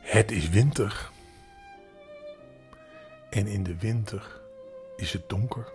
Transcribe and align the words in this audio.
Het 0.00 0.30
is 0.30 0.48
winter. 0.48 1.10
En 3.30 3.46
in 3.46 3.62
de 3.62 3.76
winter 3.76 4.40
is 4.96 5.12
het 5.12 5.28
donker. 5.28 5.72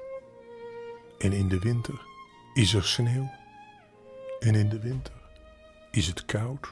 En 1.19 1.33
in 1.33 1.47
de 1.47 1.59
winter 1.59 2.01
is 2.53 2.73
er 2.73 2.83
sneeuw. 2.83 3.31
En 4.39 4.55
in 4.55 4.69
de 4.69 4.79
winter 4.79 5.13
is 5.91 6.07
het 6.07 6.25
koud. 6.25 6.67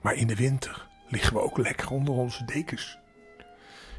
Maar 0.00 0.14
in 0.14 0.26
de 0.26 0.36
winter 0.36 0.86
liggen 1.08 1.32
we 1.32 1.40
ook 1.40 1.58
lekker 1.58 1.90
onder 1.90 2.14
onze 2.14 2.44
dekens. 2.44 2.98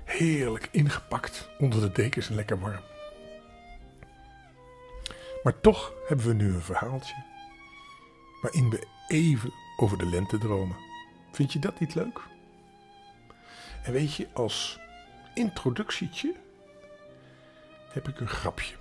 Heerlijk 0.05 0.69
ingepakt 0.71 1.49
onder 1.59 1.81
de 1.81 1.91
dekens 1.91 2.29
en 2.29 2.35
lekker 2.35 2.59
warm. 2.59 2.83
Maar 5.43 5.59
toch 5.59 5.93
hebben 6.07 6.25
we 6.25 6.33
nu 6.33 6.53
een 6.53 6.61
verhaaltje 6.61 7.32
waarin 8.43 8.69
we 8.69 8.87
even 9.07 9.53
over 9.77 9.97
de 9.97 10.05
lente 10.05 10.37
dromen. 10.37 10.75
Vind 11.31 11.53
je 11.53 11.59
dat 11.59 11.79
niet 11.79 11.95
leuk? 11.95 12.19
En 13.83 13.91
weet 13.91 14.13
je, 14.13 14.27
als 14.33 14.79
introductietje 15.33 16.35
heb 17.91 18.07
ik 18.07 18.19
een 18.19 18.27
grapje 18.27 18.75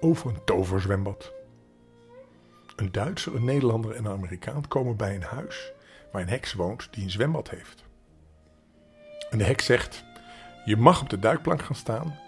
over 0.00 0.30
een 0.30 0.44
toverzwembad. 0.44 1.32
Een 2.76 2.92
Duitser, 2.92 3.34
een 3.34 3.44
Nederlander 3.44 3.94
en 3.94 4.04
een 4.04 4.12
Amerikaan 4.12 4.68
komen 4.68 4.96
bij 4.96 5.14
een 5.14 5.22
huis 5.22 5.72
waar 6.12 6.22
een 6.22 6.28
heks 6.28 6.52
woont 6.52 6.88
die 6.90 7.04
een 7.04 7.10
zwembad 7.10 7.50
heeft. 7.50 7.84
En 9.30 9.38
de 9.38 9.44
heks 9.44 9.64
zegt: 9.64 10.04
Je 10.64 10.76
mag 10.76 11.00
op 11.00 11.08
de 11.08 11.18
duikplank 11.18 11.62
gaan 11.62 11.76
staan 11.76 12.18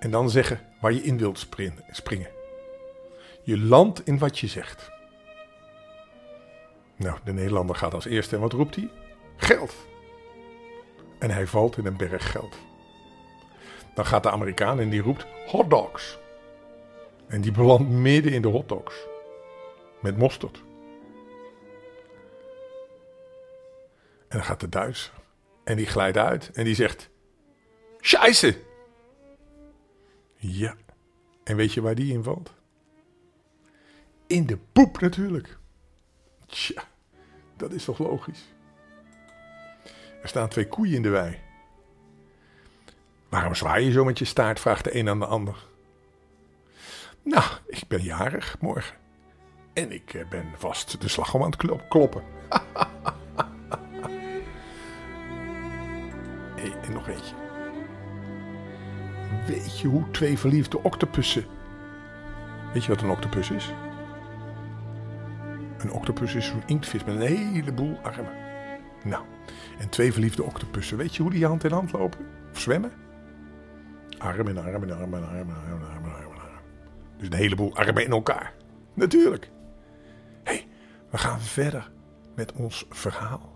en 0.00 0.10
dan 0.10 0.30
zeggen 0.30 0.60
waar 0.80 0.92
je 0.92 1.02
in 1.02 1.18
wilt 1.18 1.38
springen. 1.90 2.30
Je 3.42 3.58
landt 3.58 4.06
in 4.06 4.18
wat 4.18 4.38
je 4.38 4.46
zegt. 4.46 4.93
Nou, 6.96 7.18
de 7.24 7.32
Nederlander 7.32 7.76
gaat 7.76 7.94
als 7.94 8.04
eerste 8.04 8.34
en 8.34 8.40
wat 8.40 8.52
roept 8.52 8.76
hij? 8.76 8.90
Geld. 9.36 9.74
En 11.18 11.30
hij 11.30 11.46
valt 11.46 11.76
in 11.76 11.86
een 11.86 11.96
berg 11.96 12.30
geld. 12.30 12.56
Dan 13.94 14.06
gaat 14.06 14.22
de 14.22 14.30
Amerikaan 14.30 14.80
en 14.80 14.90
die 14.90 15.02
roept 15.02 15.26
hotdogs. 15.46 16.18
En 17.26 17.40
die 17.40 17.52
belandt 17.52 17.88
midden 17.88 18.32
in 18.32 18.42
de 18.42 18.48
hotdogs. 18.48 19.06
Met 20.00 20.16
mosterd. 20.16 20.62
En 24.28 24.40
dan 24.40 24.44
gaat 24.44 24.60
de 24.60 24.68
Duitser. 24.68 25.12
En 25.64 25.76
die 25.76 25.86
glijdt 25.86 26.16
uit 26.16 26.50
en 26.52 26.64
die 26.64 26.74
zegt: 26.74 27.10
Scheisse! 28.00 28.56
Ja. 30.36 30.76
En 31.44 31.56
weet 31.56 31.72
je 31.72 31.80
waar 31.80 31.94
die 31.94 32.12
in 32.12 32.22
valt? 32.22 32.54
In 34.26 34.46
de 34.46 34.58
poep 34.72 35.00
natuurlijk. 35.00 35.58
Tja, 36.46 36.82
dat 37.56 37.72
is 37.72 37.84
toch 37.84 37.98
logisch? 37.98 38.44
Er 40.22 40.28
staan 40.28 40.48
twee 40.48 40.68
koeien 40.68 40.94
in 40.94 41.02
de 41.02 41.08
wei. 41.08 41.40
Waarom 43.28 43.54
zwaai 43.54 43.84
je 43.84 43.92
zo 43.92 44.04
met 44.04 44.18
je 44.18 44.24
staart? 44.24 44.60
vraagt 44.60 44.84
de 44.84 44.98
een 44.98 45.08
aan 45.08 45.18
de 45.18 45.26
ander. 45.26 45.66
Nou, 47.22 47.44
ik 47.66 47.82
ben 47.88 48.02
jarig 48.02 48.56
morgen. 48.60 48.96
En 49.72 49.92
ik 49.92 50.14
eh, 50.14 50.28
ben 50.28 50.52
vast 50.56 51.00
de 51.00 51.08
slag 51.08 51.34
om 51.34 51.42
aan 51.42 51.50
het 51.50 51.86
kloppen. 51.88 52.22
hey, 56.60 56.72
en 56.82 56.92
nog 56.92 57.08
eentje. 57.08 57.34
Weet 59.46 59.80
je 59.80 59.88
hoe 59.88 60.10
twee 60.10 60.38
verliefde 60.38 60.82
octopussen... 60.82 61.46
Weet 62.72 62.84
je 62.84 62.88
wat 62.94 63.02
een 63.02 63.10
octopus 63.10 63.50
is? 63.50 63.72
Een 65.84 65.92
octopus 65.92 66.34
is 66.34 66.46
zo'n 66.46 66.62
inktvis 66.66 67.04
met 67.04 67.14
een 67.14 67.20
heleboel 67.20 67.98
armen. 68.02 68.32
Nou, 69.04 69.24
en 69.78 69.88
twee 69.88 70.12
verliefde 70.12 70.42
octopussen. 70.42 70.96
Weet 70.96 71.16
je 71.16 71.22
hoe 71.22 71.30
die 71.30 71.46
hand 71.46 71.64
in 71.64 71.72
hand 71.72 71.92
lopen? 71.92 72.26
Of 72.52 72.60
zwemmen? 72.60 72.92
Arm 74.18 74.48
en 74.48 74.58
arm 74.58 74.82
en 74.82 74.90
arm 74.90 75.14
en 75.14 75.28
arm 75.28 75.48
en 75.48 75.56
arm 75.70 76.04
en 76.04 76.14
arm. 76.14 76.32
Dus 77.16 77.26
een 77.26 77.34
heleboel 77.34 77.74
armen 77.74 78.04
in 78.04 78.10
elkaar. 78.10 78.54
Natuurlijk. 78.94 79.50
Hé, 80.42 80.52
hey, 80.52 80.68
we 81.10 81.18
gaan 81.18 81.40
verder 81.40 81.90
met 82.34 82.52
ons 82.52 82.86
verhaal. 82.88 83.53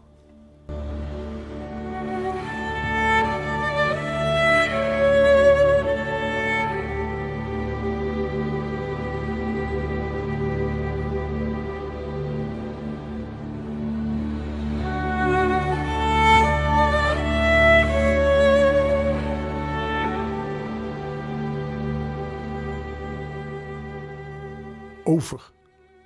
Over 25.18 25.52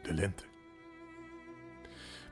de 0.02 0.14
lente. 0.14 0.44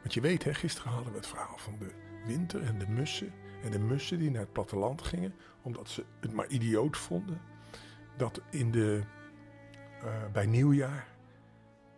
Want 0.00 0.14
je 0.14 0.20
weet, 0.20 0.44
hè, 0.44 0.54
gisteren 0.54 0.92
hadden 0.92 1.12
we 1.12 1.18
het 1.18 1.26
verhaal 1.26 1.58
van 1.58 1.78
de 1.78 1.92
winter 2.24 2.62
en 2.62 2.78
de 2.78 2.88
mussen. 2.88 3.32
En 3.62 3.70
de 3.70 3.78
mussen 3.78 4.18
die 4.18 4.30
naar 4.30 4.40
het 4.40 4.52
platteland 4.52 5.02
gingen, 5.02 5.34
omdat 5.62 5.88
ze 5.88 6.04
het 6.20 6.32
maar 6.32 6.46
idioot 6.46 6.96
vonden 6.96 7.40
dat 8.16 8.40
in 8.50 8.70
de, 8.70 9.02
uh, 10.04 10.26
bij 10.32 10.46
nieuwjaar 10.46 11.06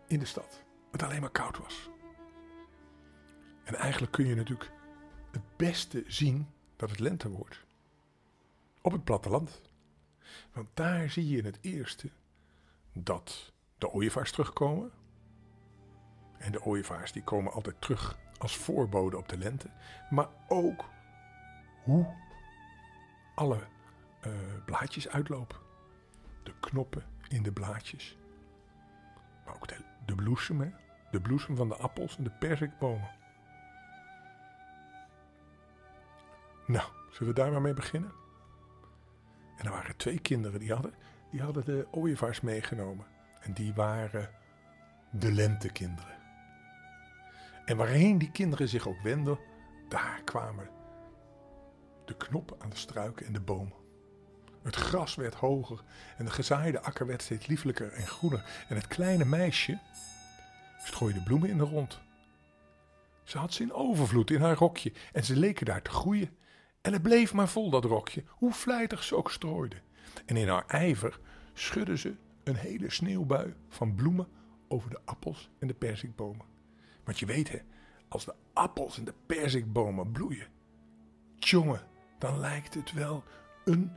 in 0.06 0.18
de 0.18 0.24
stad 0.24 0.64
het 0.90 1.02
alleen 1.02 1.20
maar 1.20 1.30
koud 1.30 1.58
was. 1.58 1.90
En 3.64 3.74
eigenlijk 3.74 4.12
kun 4.12 4.26
je 4.26 4.34
natuurlijk 4.34 4.70
het 5.30 5.56
beste 5.56 6.04
zien 6.06 6.48
dat 6.76 6.90
het 6.90 6.98
lente 6.98 7.28
wordt. 7.28 7.64
Op 8.80 8.92
het 8.92 9.04
platteland. 9.04 9.62
Want 10.52 10.68
daar 10.74 11.10
zie 11.10 11.28
je 11.28 11.42
het 11.42 11.58
eerste 11.60 12.10
dat 12.92 13.51
de 13.82 13.92
ooievaars 13.92 14.32
terugkomen. 14.32 14.90
En 16.38 16.52
de 16.52 16.62
ooievaars 16.62 17.12
die 17.12 17.22
komen 17.22 17.52
altijd 17.52 17.80
terug 17.80 18.18
als 18.38 18.56
voorbode 18.56 19.16
op 19.16 19.28
de 19.28 19.38
lente. 19.38 19.70
Maar 20.10 20.28
ook 20.48 20.84
hoe 21.82 22.06
alle 23.34 23.58
uh, 24.26 24.32
blaadjes 24.64 25.08
uitlopen. 25.08 25.58
De 26.42 26.52
knoppen 26.60 27.04
in 27.28 27.42
de 27.42 27.52
blaadjes. 27.52 28.16
Maar 29.44 29.54
ook 29.54 29.68
de, 29.68 29.76
de 30.04 30.14
bloesem, 30.14 30.60
hè? 30.60 30.70
de 31.10 31.20
bloesem 31.20 31.56
van 31.56 31.68
de 31.68 31.76
appels 31.76 32.16
en 32.16 32.24
de 32.24 32.30
perzikbomen. 32.30 33.10
Nou, 36.66 36.88
zullen 37.10 37.34
we 37.34 37.40
daar 37.40 37.52
maar 37.52 37.60
mee 37.60 37.74
beginnen? 37.74 38.12
En 39.56 39.64
er 39.64 39.70
waren 39.70 39.96
twee 39.96 40.18
kinderen 40.18 40.60
die 40.60 40.72
hadden, 40.72 40.94
die 41.30 41.42
hadden 41.42 41.64
de 41.64 41.86
ooievaars 41.90 42.40
meegenomen. 42.40 43.11
En 43.42 43.52
die 43.52 43.74
waren 43.74 44.30
de 45.10 45.32
lentekinderen. 45.32 46.20
En 47.64 47.76
waarheen 47.76 48.18
die 48.18 48.30
kinderen 48.30 48.68
zich 48.68 48.88
ook 48.88 49.00
wenden, 49.02 49.38
daar 49.88 50.20
kwamen 50.24 50.68
de 52.04 52.16
knoppen 52.16 52.56
aan 52.60 52.70
de 52.70 52.76
struiken 52.76 53.26
en 53.26 53.32
de 53.32 53.40
bomen. 53.40 53.80
Het 54.62 54.76
gras 54.76 55.14
werd 55.14 55.34
hoger 55.34 55.82
en 56.16 56.24
de 56.24 56.30
gezaaide 56.30 56.80
akker 56.80 57.06
werd 57.06 57.22
steeds 57.22 57.46
lieflijker 57.46 57.92
en 57.92 58.06
groener. 58.06 58.64
En 58.68 58.76
het 58.76 58.86
kleine 58.86 59.24
meisje 59.24 59.78
strooide 60.84 61.22
bloemen 61.22 61.48
in 61.48 61.58
de 61.58 61.64
rond. 61.64 62.00
Ze 63.24 63.38
had 63.38 63.52
ze 63.52 63.62
in 63.62 63.72
overvloed 63.72 64.30
in 64.30 64.40
haar 64.40 64.56
rokje 64.56 64.92
en 65.12 65.24
ze 65.24 65.36
leken 65.36 65.66
daar 65.66 65.82
te 65.82 65.90
groeien. 65.90 66.36
En 66.80 66.92
het 66.92 67.02
bleef 67.02 67.32
maar 67.32 67.48
vol, 67.48 67.70
dat 67.70 67.84
rokje, 67.84 68.24
hoe 68.28 68.52
vlijtig 68.52 69.02
ze 69.02 69.16
ook 69.16 69.30
strooide. 69.30 69.76
En 70.26 70.36
in 70.36 70.48
haar 70.48 70.66
ijver 70.66 71.20
schudde 71.52 71.98
ze 71.98 72.14
een 72.44 72.56
hele 72.56 72.90
sneeuwbui 72.90 73.54
van 73.68 73.94
bloemen 73.94 74.28
over 74.68 74.90
de 74.90 75.00
appels 75.04 75.50
en 75.58 75.66
de 75.66 75.74
perzikbomen. 75.74 76.46
Want 77.04 77.18
je 77.18 77.26
weet 77.26 77.50
hè, 77.50 77.58
als 78.08 78.24
de 78.24 78.34
appels 78.52 78.98
en 78.98 79.04
de 79.04 79.14
perzikbomen 79.26 80.12
bloeien, 80.12 80.46
jongen, 81.38 81.86
dan 82.18 82.38
lijkt 82.38 82.74
het 82.74 82.92
wel 82.92 83.24
een 83.64 83.92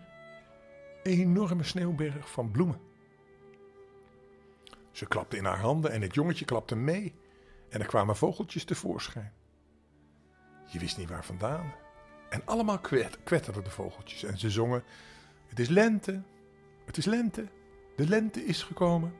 enorme 1.03 1.63
sneeuwberg 1.63 2.31
van 2.31 2.51
bloemen. 2.51 2.79
Ze 4.91 5.05
klapte 5.05 5.37
in 5.37 5.45
haar 5.45 5.59
handen 5.59 5.91
en 5.91 6.01
het 6.01 6.13
jongetje 6.13 6.45
klapte 6.45 6.75
mee 6.75 7.13
en 7.69 7.79
er 7.79 7.87
kwamen 7.87 8.15
vogeltjes 8.15 8.63
tevoorschijn. 8.63 9.33
Je 10.65 10.79
wist 10.79 10.97
niet 10.97 11.09
waar 11.09 11.25
vandaan. 11.25 11.73
En 12.29 12.45
allemaal 12.45 12.79
kwetterden 13.23 13.63
de 13.63 13.69
vogeltjes 13.69 14.23
en 14.23 14.37
ze 14.37 14.49
zongen: 14.49 14.83
Het 15.47 15.59
is 15.59 15.67
lente, 15.67 16.21
het 16.85 16.97
is 16.97 17.05
lente, 17.05 17.47
de 17.95 18.07
lente 18.07 18.45
is 18.45 18.63
gekomen. 18.63 19.13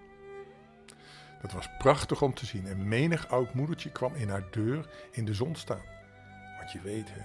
Dat 1.42 1.52
was 1.52 1.70
prachtig 1.78 2.22
om 2.22 2.34
te 2.34 2.46
zien 2.46 2.68
en 2.68 2.88
menig 2.88 3.28
oud 3.28 3.54
moedertje 3.54 3.92
kwam 3.92 4.16
in 4.16 4.30
haar 4.30 4.52
deur 4.52 4.90
in 5.12 5.26
de 5.26 5.34
zon 5.34 5.56
staan. 5.56 5.84
Want 6.58 6.72
je 6.72 6.82
weet 6.82 7.14
hè, 7.14 7.22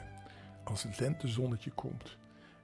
als 0.65 0.83
het 0.83 1.01
lentezonnetje 1.01 1.71
komt 1.71 2.19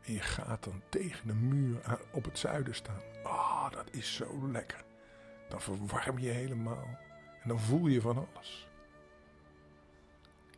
en 0.05 0.12
je 0.12 0.21
gaat 0.21 0.65
dan 0.65 0.83
tegen 0.88 1.27
de 1.27 1.35
muur 1.35 1.81
op 2.12 2.25
het 2.25 2.38
zuiden 2.38 2.75
staan. 2.75 3.00
Ah, 3.23 3.33
oh, 3.33 3.71
dat 3.71 3.88
is 3.91 4.15
zo 4.15 4.49
lekker. 4.50 4.85
Dan 5.49 5.61
verwarm 5.61 6.19
je 6.19 6.29
helemaal 6.29 6.99
en 7.43 7.49
dan 7.49 7.61
voel 7.61 7.87
je 7.87 8.00
van 8.00 8.27
alles. 8.33 8.69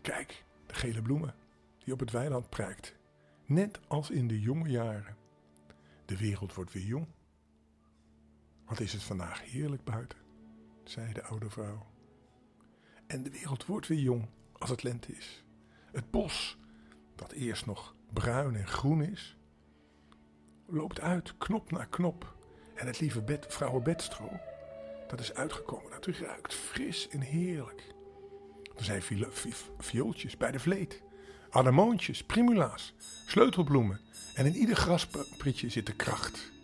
Kijk, 0.01 0.45
de 0.67 0.75
gele 0.75 1.03
bloemen 1.03 1.35
die 1.85 1.93
op 1.93 2.01
het 2.01 2.11
weiland 2.11 2.49
prijkt. 2.49 2.95
Net 3.47 3.81
als 3.89 4.11
in 4.11 4.29
de 4.29 4.41
jonge 4.41 4.69
jaren. 4.69 5.17
De 6.05 6.17
wereld 6.17 6.55
wordt 6.55 6.73
weer 6.73 6.85
jong. 6.85 7.07
Wat 8.69 8.81
is 8.81 8.93
het 8.93 9.03
vandaag 9.03 9.51
heerlijk 9.51 9.85
buiten, 9.85 10.19
zei 10.85 11.13
de 11.13 11.23
oude 11.23 11.51
vrouw. 11.51 11.87
En 13.07 13.23
de 13.23 13.31
wereld 13.31 13.67
wordt 13.67 13.87
weer 13.87 13.99
jong 13.99 14.29
als 14.53 14.71
het 14.71 14.83
lente 14.83 15.13
is. 15.13 15.45
Het 15.93 16.11
bos, 16.11 16.59
dat 17.15 17.33
eerst 17.33 17.67
nog 17.67 17.95
bruin 18.13 18.57
en 18.57 18.67
groen 18.67 19.03
is, 19.03 19.37
loopt 20.67 21.01
uit, 21.01 21.39
knop 21.39 21.71
na 21.71 21.85
knop. 21.85 22.37
En 22.75 22.87
het 22.87 23.01
lieve 23.01 23.23
bed, 23.23 23.47
vrouwenbedstro, 23.49 24.31
dat 25.09 25.21
is 25.21 25.35
uitgekomen. 25.35 25.91
Dat 25.91 26.07
ruikt 26.07 26.55
fris 26.55 27.09
en 27.09 27.21
heerlijk. 27.21 27.95
Er 28.77 28.85
zijn 28.85 29.03
viooltjes 29.79 30.37
bij 30.37 30.51
de 30.51 30.59
vleet, 30.59 31.03
anemoontjes, 31.51 32.25
primula's, 32.25 32.95
sleutelbloemen. 33.27 34.01
En 34.35 34.47
in 34.47 34.57
ieder 34.57 34.77
grasprietje 34.77 35.69
zit 35.69 35.87
de 35.87 35.95
kracht. 35.95 36.57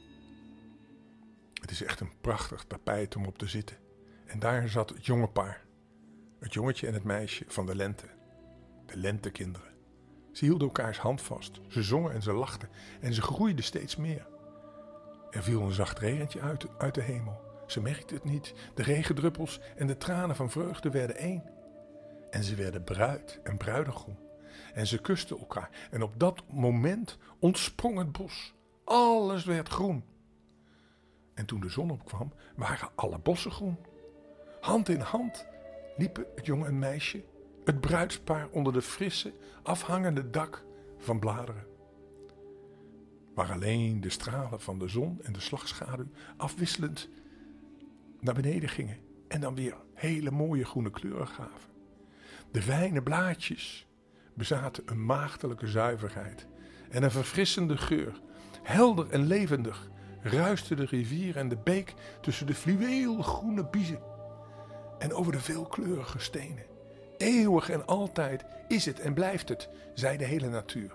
Is 1.74 1.82
echt 1.82 2.00
een 2.00 2.20
prachtig 2.20 2.64
tapijt 2.64 3.16
om 3.16 3.26
op 3.26 3.38
te 3.38 3.46
zitten. 3.46 3.76
En 4.26 4.38
daar 4.38 4.68
zat 4.68 4.88
het 4.88 5.06
jonge 5.06 5.28
paar. 5.28 5.64
Het 6.40 6.52
jongetje 6.52 6.86
en 6.86 6.94
het 6.94 7.04
meisje 7.04 7.44
van 7.48 7.66
de 7.66 7.74
lente. 7.74 8.06
De 8.86 8.96
lentekinderen. 8.96 9.72
Ze 10.32 10.44
hielden 10.44 10.66
elkaars 10.66 10.98
hand 10.98 11.22
vast. 11.22 11.60
Ze 11.68 11.82
zongen 11.82 12.12
en 12.12 12.22
ze 12.22 12.32
lachten. 12.32 12.68
En 13.00 13.14
ze 13.14 13.22
groeiden 13.22 13.64
steeds 13.64 13.96
meer. 13.96 14.26
Er 15.30 15.42
viel 15.42 15.62
een 15.62 15.72
zacht 15.72 15.98
regentje 15.98 16.40
uit, 16.40 16.78
uit 16.78 16.94
de 16.94 17.02
hemel. 17.02 17.40
Ze 17.66 17.80
merkte 17.80 18.14
het 18.14 18.24
niet. 18.24 18.54
De 18.74 18.82
regendruppels 18.82 19.60
en 19.76 19.86
de 19.86 19.96
tranen 19.96 20.36
van 20.36 20.50
vreugde 20.50 20.90
werden 20.90 21.16
één. 21.16 21.50
En 22.30 22.44
ze 22.44 22.54
werden 22.54 22.84
bruid 22.84 23.40
en 23.42 23.56
bruidegom. 23.56 24.18
En 24.74 24.86
ze 24.86 25.00
kusten 25.00 25.38
elkaar. 25.38 25.88
En 25.90 26.02
op 26.02 26.20
dat 26.20 26.42
moment 26.48 27.18
ontsprong 27.38 27.98
het 27.98 28.12
bos. 28.12 28.54
Alles 28.84 29.44
werd 29.44 29.68
groen. 29.68 30.13
En 31.34 31.46
toen 31.46 31.60
de 31.60 31.68
zon 31.68 31.90
opkwam, 31.90 32.32
waren 32.56 32.90
alle 32.94 33.18
bossen 33.18 33.50
groen. 33.50 33.78
Hand 34.60 34.88
in 34.88 35.00
hand 35.00 35.46
liepen 35.96 36.26
het 36.34 36.46
jonge 36.46 36.66
en 36.66 36.78
meisje, 36.78 37.24
het 37.64 37.80
bruidspaar 37.80 38.48
onder 38.50 38.72
de 38.72 38.82
frisse, 38.82 39.34
afhangende 39.62 40.30
dak 40.30 40.64
van 40.98 41.18
bladeren. 41.18 41.66
Waar 43.34 43.52
alleen 43.52 44.00
de 44.00 44.10
stralen 44.10 44.60
van 44.60 44.78
de 44.78 44.88
zon 44.88 45.18
en 45.22 45.32
de 45.32 45.40
slagschaduw 45.40 46.08
afwisselend 46.36 47.08
naar 48.20 48.34
beneden 48.34 48.68
gingen 48.68 48.98
en 49.28 49.40
dan 49.40 49.54
weer 49.54 49.76
hele 49.94 50.30
mooie 50.30 50.64
groene 50.64 50.90
kleuren 50.90 51.28
gaven. 51.28 51.72
De 52.50 52.62
fijne 52.62 53.02
blaadjes 53.02 53.86
bezaten 54.34 54.82
een 54.86 55.04
maagdelijke 55.04 55.66
zuiverheid 55.66 56.46
en 56.90 57.02
een 57.02 57.10
verfrissende 57.10 57.76
geur. 57.76 58.20
Helder 58.62 59.10
en 59.10 59.26
levendig 59.26 59.90
ruiste 60.24 60.74
de 60.74 60.84
rivier 60.84 61.36
en 61.36 61.48
de 61.48 61.56
beek 61.56 61.94
tussen 62.20 62.46
de 62.46 62.54
fluweelgroene 62.54 63.64
biezen 63.64 64.00
en 64.98 65.12
over 65.12 65.32
de 65.32 65.40
veelkleurige 65.40 66.18
stenen. 66.18 66.64
Eeuwig 67.16 67.70
en 67.70 67.86
altijd 67.86 68.44
is 68.68 68.84
het 68.84 69.00
en 69.00 69.14
blijft 69.14 69.48
het, 69.48 69.68
zei 69.94 70.16
de 70.16 70.24
hele 70.24 70.48
natuur. 70.48 70.92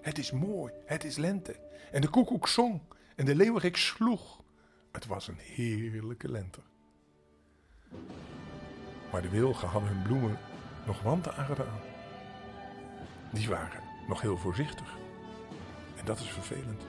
Het 0.00 0.18
is 0.18 0.30
mooi, 0.30 0.72
het 0.84 1.04
is 1.04 1.16
lente. 1.16 1.56
En 1.92 2.00
de 2.00 2.08
koekoek 2.08 2.48
zong 2.48 2.80
en 3.16 3.24
de 3.24 3.34
leeuwerik 3.34 3.76
sloeg. 3.76 4.42
Het 4.92 5.06
was 5.06 5.28
een 5.28 5.38
heerlijke 5.38 6.30
lente. 6.30 6.60
Maar 9.12 9.22
de 9.22 9.28
wilgen 9.28 9.68
hadden 9.68 9.90
hun 9.90 10.02
bloemen 10.02 10.38
nog 10.86 11.02
wanten 11.02 11.34
aangedaan. 11.34 11.80
Die 13.32 13.48
waren 13.48 13.82
nog 14.08 14.20
heel 14.20 14.36
voorzichtig. 14.36 14.98
En 15.96 16.04
dat 16.04 16.18
is 16.18 16.28
vervelend. 16.28 16.82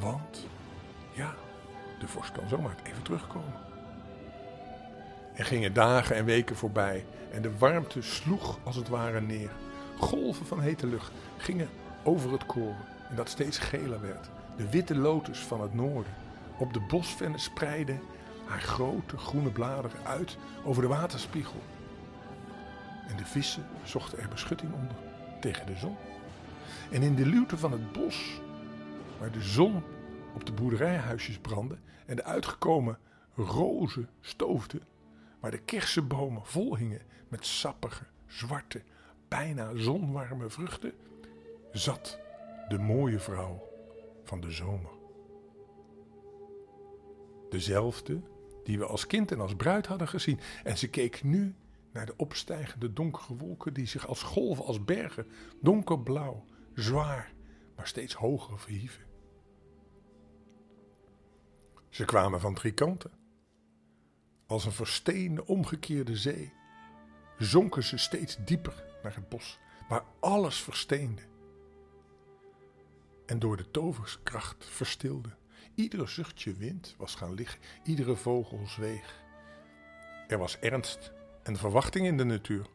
Want, 0.00 0.46
ja, 1.18 1.34
de 1.98 2.08
vorst 2.08 2.32
kan 2.32 2.48
zomaar 2.48 2.74
even 2.82 3.02
terugkomen. 3.02 3.52
Er 5.34 5.44
gingen 5.44 5.72
dagen 5.72 6.16
en 6.16 6.24
weken 6.24 6.56
voorbij 6.56 7.04
en 7.32 7.42
de 7.42 7.58
warmte 7.58 8.02
sloeg 8.02 8.58
als 8.64 8.76
het 8.76 8.88
ware 8.88 9.20
neer. 9.20 9.50
Golven 9.98 10.46
van 10.46 10.60
hete 10.60 10.86
lucht 10.86 11.12
gingen 11.36 11.68
over 12.02 12.32
het 12.32 12.46
koren 12.46 12.86
en 13.08 13.16
dat 13.16 13.28
steeds 13.28 13.58
geler 13.58 14.00
werd. 14.00 14.30
De 14.56 14.70
witte 14.70 14.96
lotus 14.96 15.38
van 15.38 15.60
het 15.60 15.74
noorden 15.74 16.12
op 16.58 16.72
de 16.72 16.80
bosvennen 16.80 17.40
spreidde 17.40 17.98
haar 18.44 18.60
grote 18.60 19.16
groene 19.16 19.50
bladeren 19.50 20.04
uit 20.04 20.36
over 20.64 20.82
de 20.82 20.88
waterspiegel. 20.88 21.62
En 23.08 23.16
de 23.16 23.24
vissen 23.24 23.66
zochten 23.84 24.18
er 24.18 24.28
beschutting 24.28 24.72
onder 24.72 24.96
tegen 25.40 25.66
de 25.66 25.76
zon. 25.76 25.96
En 26.90 27.02
in 27.02 27.14
de 27.14 27.26
luwte 27.26 27.58
van 27.58 27.72
het 27.72 27.92
bos, 27.92 28.40
waar 29.18 29.30
de 29.30 29.42
zon 29.42 29.82
op 30.34 30.46
de 30.46 30.52
boerderijhuisjes 30.52 31.38
brandde 31.38 31.78
en 32.06 32.16
de 32.16 32.24
uitgekomen 32.24 32.98
rozen 33.34 34.08
stoofden, 34.20 34.82
waar 35.40 35.50
de 35.50 35.58
kersenbomen 35.58 36.44
vol 36.44 36.76
hingen 36.76 37.02
met 37.28 37.46
sappige, 37.46 38.04
zwarte, 38.26 38.82
bijna 39.28 39.70
zonwarme 39.74 40.50
vruchten, 40.50 40.92
zat 41.72 42.18
de 42.68 42.78
mooie 42.78 43.18
vrouw 43.18 43.68
van 44.24 44.40
de 44.40 44.50
zomer. 44.50 44.90
Dezelfde 47.50 48.20
die 48.68 48.78
we 48.78 48.86
als 48.86 49.06
kind 49.06 49.32
en 49.32 49.40
als 49.40 49.56
bruid 49.56 49.86
hadden 49.86 50.08
gezien. 50.08 50.40
En 50.64 50.78
ze 50.78 50.88
keek 50.88 51.22
nu 51.22 51.54
naar 51.92 52.06
de 52.06 52.16
opstijgende 52.16 52.92
donkere 52.92 53.36
wolken 53.36 53.74
die 53.74 53.86
zich 53.86 54.06
als 54.06 54.22
golven, 54.22 54.64
als 54.64 54.84
bergen, 54.84 55.26
donkerblauw, 55.60 56.44
zwaar, 56.74 57.32
maar 57.76 57.86
steeds 57.86 58.14
hoger 58.14 58.58
verhieven. 58.58 59.07
Ze 61.98 62.04
kwamen 62.04 62.40
van 62.40 62.54
drie 62.54 62.72
kanten. 62.72 63.10
Als 64.46 64.64
een 64.64 64.72
versteende, 64.72 65.46
omgekeerde 65.46 66.16
zee 66.16 66.52
zonken 67.38 67.82
ze 67.82 67.96
steeds 67.96 68.36
dieper 68.44 68.84
naar 69.02 69.14
het 69.14 69.28
bos, 69.28 69.58
waar 69.88 70.04
alles 70.20 70.62
versteende. 70.62 71.22
En 73.26 73.38
door 73.38 73.56
de 73.56 73.70
toverskracht 73.70 74.64
verstilde. 74.64 75.28
Iedere 75.74 76.06
zuchtje 76.06 76.52
wind 76.54 76.94
was 76.98 77.14
gaan 77.14 77.34
liggen, 77.34 77.60
iedere 77.84 78.16
vogel 78.16 78.66
zweeg. 78.66 79.22
Er 80.28 80.38
was 80.38 80.58
ernst 80.58 81.12
en 81.42 81.56
verwachting 81.56 82.06
in 82.06 82.16
de 82.16 82.24
natuur. 82.24 82.66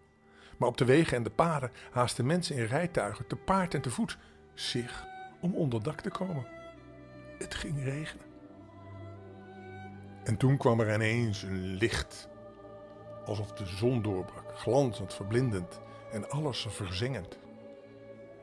Maar 0.58 0.70
op 0.70 0.78
de 0.78 0.86
wegen 0.86 1.18
en 1.18 1.24
de 1.24 1.32
paden 1.32 1.72
haasten 1.92 2.26
mensen 2.26 2.56
in 2.56 2.66
rijtuigen, 2.66 3.28
te 3.28 3.36
paard 3.36 3.74
en 3.74 3.82
te 3.82 3.90
voet, 3.90 4.18
zich 4.54 5.06
om 5.42 5.56
onder 5.56 5.84
dak 5.84 6.02
te 6.02 6.10
komen. 6.10 6.48
Het 7.38 7.56
ging 7.56 7.84
regenen. 7.84 8.33
En 10.24 10.38
toen 10.38 10.58
kwam 10.58 10.80
er 10.80 10.94
ineens 10.94 11.44
een 11.44 11.64
licht, 11.64 12.30
alsof 13.26 13.52
de 13.52 13.66
zon 13.66 14.02
doorbrak, 14.02 14.58
glanzend, 14.58 15.14
verblindend 15.14 15.80
en 16.12 16.30
alles 16.30 16.66
verzengend. 16.70 17.38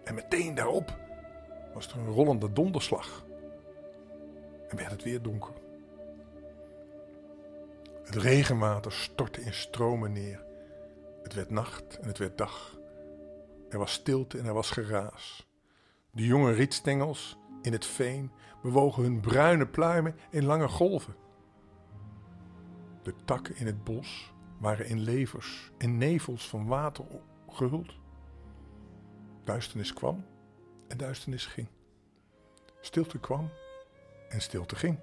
En 0.04 0.14
meteen 0.14 0.54
daarop 0.54 0.98
was 1.74 1.92
er 1.92 1.98
een 1.98 2.12
rollende 2.12 2.52
donderslag 2.52 3.24
en 4.68 4.76
werd 4.76 4.90
het 4.90 5.02
weer 5.02 5.22
donker. 5.22 5.52
Het 8.04 8.14
regenwater 8.14 8.92
stortte 8.92 9.40
in 9.40 9.54
stromen 9.54 10.12
neer. 10.12 10.44
Het 11.22 11.34
werd 11.34 11.50
nacht 11.50 11.98
en 11.98 12.08
het 12.08 12.18
werd 12.18 12.38
dag. 12.38 12.78
Er 13.68 13.78
was 13.78 13.92
stilte 13.92 14.38
en 14.38 14.46
er 14.46 14.54
was 14.54 14.70
geraas. 14.70 15.48
De 16.10 16.26
jonge 16.26 16.52
rietstengels 16.52 17.38
in 17.62 17.72
het 17.72 17.86
veen 17.86 18.30
bewogen 18.62 19.02
hun 19.02 19.20
bruine 19.20 19.66
pluimen 19.66 20.16
in 20.30 20.44
lange 20.44 20.68
golven. 20.68 21.14
De 23.02 23.14
takken 23.24 23.56
in 23.56 23.66
het 23.66 23.84
bos 23.84 24.32
waren 24.58 24.86
in 24.86 25.00
levers 25.00 25.70
en 25.78 25.98
nevels 25.98 26.48
van 26.48 26.66
water 26.66 27.04
gehuld. 27.48 27.94
Duisternis 29.44 29.92
kwam 29.92 30.24
en 30.88 30.96
duisternis 30.96 31.46
ging. 31.46 31.68
Stilte 32.80 33.18
kwam 33.18 33.50
en 34.28 34.40
stilte 34.40 34.76
ging. 34.76 34.98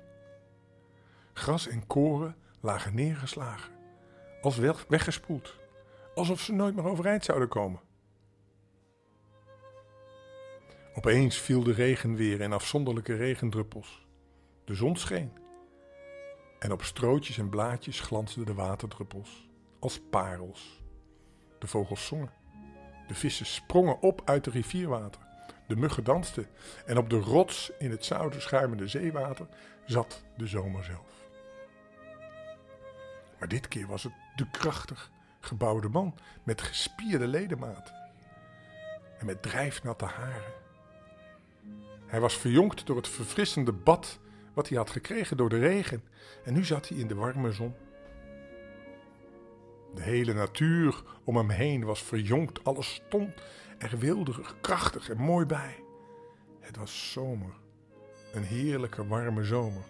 Gras 1.33 1.67
en 1.67 1.87
koren 1.87 2.35
lagen 2.61 2.95
neergeslagen, 2.95 3.73
als 4.41 4.57
weggespoeld, 4.87 5.55
alsof 6.15 6.41
ze 6.41 6.53
nooit 6.53 6.75
meer 6.75 6.85
overeind 6.85 7.23
zouden 7.23 7.47
komen. 7.47 7.79
Opeens 10.95 11.37
viel 11.37 11.63
de 11.63 11.73
regen 11.73 12.15
weer 12.15 12.41
in 12.41 12.53
afzonderlijke 12.53 13.15
regendruppels. 13.15 14.07
De 14.65 14.75
zon 14.75 14.95
scheen. 14.95 15.31
En 16.59 16.71
op 16.71 16.83
strootjes 16.83 17.37
en 17.37 17.49
blaadjes 17.49 17.99
glansden 17.99 18.45
de 18.45 18.53
waterdruppels, 18.53 19.49
als 19.79 19.99
parels. 20.09 20.81
De 21.59 21.67
vogels 21.67 22.05
zongen. 22.05 22.31
De 23.07 23.15
vissen 23.15 23.45
sprongen 23.45 24.01
op 24.01 24.21
uit 24.25 24.43
de 24.43 24.49
rivierwater. 24.49 25.21
De 25.67 25.75
muggen 25.75 26.03
dansten. 26.03 26.47
En 26.85 26.97
op 26.97 27.09
de 27.09 27.19
rots 27.19 27.71
in 27.79 27.91
het 27.91 28.05
zoute 28.05 28.41
schuimende 28.41 28.87
zeewater 28.87 29.47
zat 29.85 30.23
de 30.37 30.47
zomer 30.47 30.83
zelf. 30.83 31.25
Maar 33.39 33.47
dit 33.47 33.67
keer 33.67 33.87
was 33.87 34.03
het 34.03 34.13
de 34.35 34.49
krachtig 34.51 35.11
gebouwde 35.39 35.89
man 35.89 36.15
met 36.43 36.61
gespierde 36.61 37.27
ledematen 37.27 37.95
en 39.19 39.25
met 39.25 39.41
drijfnatte 39.41 40.05
haren. 40.05 40.53
Hij 42.05 42.19
was 42.19 42.37
verjongd 42.37 42.85
door 42.85 42.95
het 42.95 43.07
verfrissende 43.07 43.71
bad 43.71 44.19
wat 44.57 44.69
hij 44.69 44.77
had 44.77 44.89
gekregen 44.89 45.37
door 45.37 45.49
de 45.49 45.59
regen 45.59 46.03
en 46.43 46.53
nu 46.53 46.63
zat 46.63 46.87
hij 46.87 46.97
in 46.97 47.07
de 47.07 47.15
warme 47.15 47.51
zon. 47.51 47.75
De 49.95 50.01
hele 50.01 50.33
natuur 50.33 51.03
om 51.23 51.35
hem 51.35 51.49
heen 51.49 51.83
was 51.83 52.03
verjongd, 52.03 52.63
alles 52.63 52.93
stond 52.93 53.33
er 53.77 53.97
wilderig, 53.97 54.55
krachtig 54.61 55.09
en 55.09 55.17
mooi 55.17 55.45
bij. 55.45 55.83
Het 56.59 56.77
was 56.77 57.11
zomer, 57.11 57.53
een 58.33 58.43
heerlijke 58.43 59.07
warme 59.07 59.43
zomer. 59.43 59.83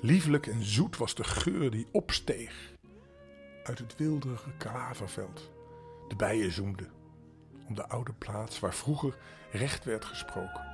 Lieflijk 0.00 0.46
en 0.46 0.64
zoet 0.64 0.96
was 0.96 1.14
de 1.14 1.24
geur 1.24 1.70
die 1.70 1.86
opsteeg 1.92 2.72
uit 3.64 3.78
het 3.78 3.96
wilderige 3.96 4.50
klaverveld. 4.58 5.50
De 6.08 6.16
bijen 6.16 6.52
zoemden 6.52 6.90
om 7.66 7.74
de 7.74 7.88
oude 7.88 8.12
plaats 8.12 8.60
waar 8.60 8.74
vroeger 8.74 9.16
recht 9.50 9.84
werd 9.84 10.04
gesproken. 10.04 10.67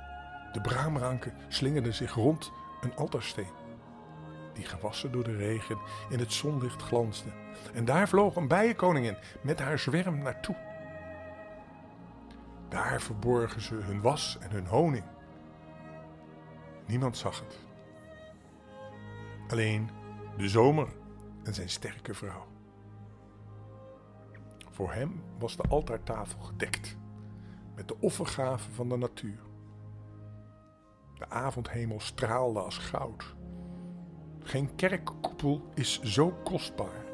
De 0.55 0.61
braamranken 0.61 1.33
slingerden 1.47 1.93
zich 1.93 2.13
rond 2.13 2.51
een 2.81 2.95
altaarsteen, 2.95 3.53
die 4.53 4.65
gewassen 4.65 5.11
door 5.11 5.23
de 5.23 5.35
regen 5.35 5.77
in 6.09 6.19
het 6.19 6.33
zonlicht 6.33 6.81
glansde. 6.81 7.29
En 7.73 7.85
daar 7.85 8.07
vloog 8.07 8.35
een 8.35 8.47
bijenkoningin 8.47 9.17
met 9.41 9.59
haar 9.59 9.79
zwerm 9.79 10.17
naartoe. 10.17 10.55
Daar 12.69 13.01
verborgen 13.01 13.61
ze 13.61 13.75
hun 13.75 14.01
was 14.01 14.37
en 14.39 14.51
hun 14.51 14.67
honing. 14.67 15.03
Niemand 16.85 17.17
zag 17.17 17.39
het. 17.39 17.59
Alleen 19.47 19.89
de 20.37 20.49
zomer 20.49 20.87
en 21.43 21.53
zijn 21.53 21.69
sterke 21.69 22.13
vrouw. 22.13 22.47
Voor 24.69 24.91
hem 24.93 25.23
was 25.39 25.55
de 25.55 25.63
altaartafel 25.69 26.39
gedekt 26.39 26.97
met 27.75 27.87
de 27.87 27.99
offergaven 27.99 28.73
van 28.73 28.89
de 28.89 28.97
natuur. 28.97 29.53
De 31.17 31.29
avondhemel 31.29 31.99
straalde 31.99 32.59
als 32.59 32.77
goud. 32.77 33.35
Geen 34.43 34.75
kerkkoepel 34.75 35.61
is 35.73 36.01
zo 36.01 36.33
kostbaar 36.43 37.05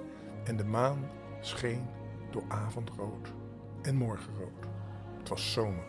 en 0.44 0.58
de 0.58 0.66
maan 0.66 1.10
scheen 1.40 1.88
door 2.32 2.44
avondrood 2.48 3.34
en 3.82 3.96
morgenrood. 3.96 4.68
Het 5.18 5.30
was 5.30 5.52
zomer. 5.52 5.84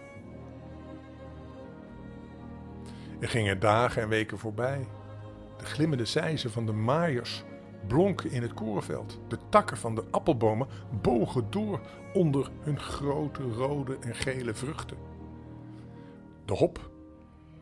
Er 3.21 3.29
gingen 3.29 3.61
dagen 3.61 4.03
en 4.03 4.09
weken 4.09 4.39
voorbij. 4.39 4.89
De 5.57 5.65
glimmende 5.65 6.05
zijzen 6.05 6.51
van 6.51 6.67
de 6.67 6.73
maaiers 6.73 7.45
blonken 7.87 8.31
in 8.31 8.43
het 8.43 8.55
korenveld. 8.55 9.21
De 9.29 9.39
takken 9.49 9.77
van 9.77 9.95
de 9.95 10.05
appelbomen 10.11 10.69
bogen 11.03 11.51
door 11.51 11.81
onder 12.13 12.51
hun 12.61 12.81
grote 12.81 13.43
rode 13.43 13.99
en 14.01 14.15
gele 14.15 14.55
vruchten. 14.55 14.97
De 16.45 16.55
hop, 16.55 16.91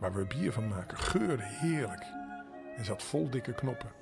waar 0.00 0.12
we 0.12 0.24
bier 0.24 0.52
van 0.52 0.68
maken, 0.68 0.98
geurde 0.98 1.42
heerlijk 1.42 2.04
en 2.76 2.84
zat 2.84 3.02
vol 3.02 3.30
dikke 3.30 3.54
knoppen. 3.54 3.92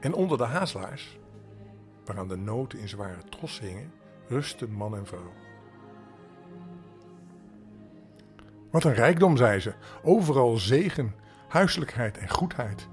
En 0.00 0.14
onder 0.14 0.38
de 0.38 0.44
hazelaars, 0.44 1.18
waaraan 2.04 2.28
de 2.28 2.36
noten 2.36 2.78
in 2.78 2.88
zware 2.88 3.24
tros 3.28 3.60
hingen, 3.60 3.92
rustten 4.28 4.70
man 4.70 4.96
en 4.96 5.06
vrouw. 5.06 5.45
Wat 8.76 8.84
een 8.84 8.94
rijkdom, 8.94 9.36
zei 9.36 9.60
ze. 9.60 9.74
Overal 10.02 10.56
zegen, 10.56 11.14
huiselijkheid 11.48 12.18
en 12.18 12.28
goedheid. 12.28 12.88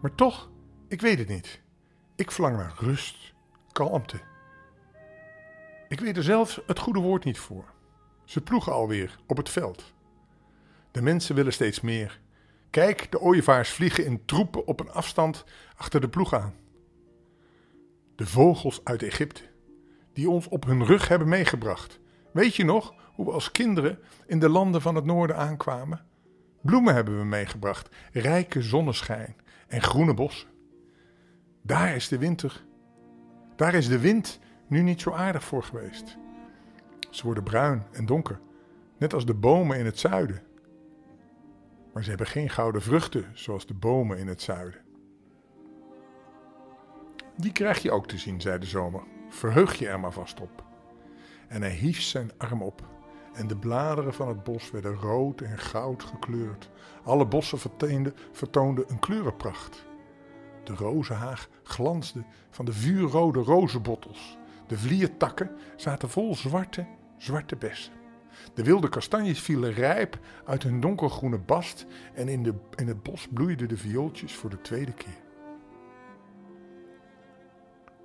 Maar 0.00 0.14
toch, 0.14 0.50
ik 0.88 1.00
weet 1.00 1.18
het 1.18 1.28
niet. 1.28 1.60
Ik 2.16 2.30
verlang 2.30 2.56
naar 2.56 2.74
rust, 2.76 3.34
kalmte. 3.72 4.20
Ik 5.88 6.00
weet 6.00 6.16
er 6.16 6.22
zelfs 6.22 6.60
het 6.66 6.78
goede 6.78 7.00
woord 7.00 7.24
niet 7.24 7.38
voor. 7.38 7.64
Ze 8.24 8.40
ploegen 8.40 8.72
alweer 8.72 9.18
op 9.26 9.36
het 9.36 9.48
veld. 9.48 9.92
De 10.90 11.02
mensen 11.02 11.34
willen 11.34 11.52
steeds 11.52 11.80
meer. 11.80 12.20
Kijk, 12.70 13.10
de 13.10 13.20
ooievaars 13.20 13.70
vliegen 13.70 14.04
in 14.04 14.24
troepen 14.24 14.66
op 14.66 14.80
een 14.80 14.90
afstand 14.90 15.44
achter 15.76 16.00
de 16.00 16.08
ploeg 16.08 16.34
aan. 16.34 16.54
De 18.14 18.26
vogels 18.26 18.80
uit 18.84 19.02
Egypte, 19.02 19.42
die 20.12 20.30
ons 20.30 20.48
op 20.48 20.64
hun 20.64 20.84
rug 20.84 21.08
hebben 21.08 21.28
meegebracht. 21.28 22.00
Weet 22.32 22.56
je 22.56 22.64
nog 22.64 22.94
hoe 23.14 23.24
we 23.24 23.32
als 23.32 23.52
kinderen 23.52 23.98
in 24.26 24.38
de 24.38 24.48
landen 24.48 24.82
van 24.82 24.94
het 24.94 25.04
noorden 25.04 25.36
aankwamen? 25.36 26.00
Bloemen 26.60 26.94
hebben 26.94 27.18
we 27.18 27.24
meegebracht, 27.24 27.96
rijke 28.12 28.62
zonneschijn 28.62 29.36
en 29.68 29.82
groene 29.82 30.14
bossen. 30.14 30.48
Daar 31.62 31.94
is 31.94 32.08
de 32.08 32.18
winter. 32.18 32.64
Daar 33.56 33.74
is 33.74 33.88
de 33.88 33.98
wind 33.98 34.38
nu 34.66 34.82
niet 34.82 35.00
zo 35.00 35.12
aardig 35.12 35.44
voor 35.44 35.62
geweest. 35.62 36.18
Ze 37.10 37.24
worden 37.24 37.42
bruin 37.42 37.86
en 37.92 38.06
donker, 38.06 38.40
net 38.98 39.14
als 39.14 39.26
de 39.26 39.34
bomen 39.34 39.78
in 39.78 39.84
het 39.84 39.98
zuiden. 39.98 40.42
Maar 41.92 42.02
ze 42.02 42.08
hebben 42.08 42.26
geen 42.26 42.48
gouden 42.48 42.82
vruchten 42.82 43.24
zoals 43.32 43.66
de 43.66 43.74
bomen 43.74 44.18
in 44.18 44.26
het 44.26 44.42
zuiden. 44.42 44.80
Die 47.36 47.52
krijg 47.52 47.78
je 47.78 47.90
ook 47.90 48.06
te 48.06 48.18
zien, 48.18 48.40
zei 48.40 48.58
de 48.58 48.66
zomer. 48.66 49.02
Verheug 49.28 49.74
je 49.74 49.88
er 49.88 50.00
maar 50.00 50.12
vast 50.12 50.40
op. 50.40 50.69
En 51.50 51.62
hij 51.62 51.70
hief 51.70 52.00
zijn 52.00 52.30
arm 52.36 52.62
op. 52.62 52.88
En 53.32 53.46
de 53.46 53.56
bladeren 53.56 54.14
van 54.14 54.28
het 54.28 54.42
bos 54.42 54.70
werden 54.70 54.94
rood 54.94 55.40
en 55.40 55.58
goud 55.58 56.02
gekleurd. 56.02 56.70
Alle 57.04 57.26
bossen 57.26 57.58
vertoonden 58.32 58.84
een 58.88 58.98
kleurenpracht. 58.98 59.86
De 60.64 60.74
rozenhaag 60.74 61.48
glansde 61.62 62.24
van 62.50 62.64
de 62.64 62.72
vuurrode 62.72 63.40
rozenbottels. 63.40 64.38
De 64.66 64.78
vliertakken 64.78 65.50
zaten 65.76 66.10
vol 66.10 66.34
zwarte, 66.34 66.86
zwarte 67.16 67.56
bessen. 67.56 67.92
De 68.54 68.64
wilde 68.64 68.88
kastanjes 68.88 69.40
vielen 69.40 69.72
rijp 69.72 70.18
uit 70.44 70.62
hun 70.62 70.80
donkergroene 70.80 71.38
bast 71.38 71.86
en 72.14 72.28
in, 72.28 72.42
de, 72.42 72.54
in 72.76 72.88
het 72.88 73.02
bos 73.02 73.28
bloeiden 73.32 73.68
de 73.68 73.76
viooltjes 73.76 74.34
voor 74.34 74.50
de 74.50 74.60
tweede 74.60 74.92
keer. 74.92 75.18